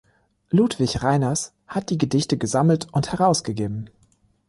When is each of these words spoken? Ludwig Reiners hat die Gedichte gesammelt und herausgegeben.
Ludwig 0.49 1.03
Reiners 1.03 1.53
hat 1.67 1.91
die 1.91 1.99
Gedichte 1.99 2.35
gesammelt 2.35 2.87
und 2.91 3.11
herausgegeben. 3.11 3.87